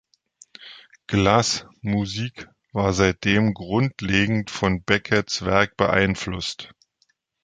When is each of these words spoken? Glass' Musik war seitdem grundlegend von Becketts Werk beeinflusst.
Glass' 1.05 1.67
Musik 1.81 2.49
war 2.73 2.91
seitdem 2.91 3.53
grundlegend 3.53 4.49
von 4.49 4.81
Becketts 4.81 5.45
Werk 5.45 5.77
beeinflusst. 5.77 6.71